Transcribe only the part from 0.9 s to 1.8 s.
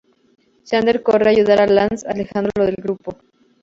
corre a ayudar a